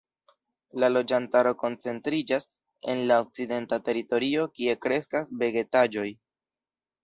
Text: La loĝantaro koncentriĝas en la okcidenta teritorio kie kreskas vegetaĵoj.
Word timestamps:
La 0.83 0.87
loĝantaro 0.93 1.51
koncentriĝas 1.63 2.49
en 2.95 3.05
la 3.13 3.19
okcidenta 3.27 3.81
teritorio 3.91 4.49
kie 4.59 4.77
kreskas 4.87 5.33
vegetaĵoj. 5.45 6.11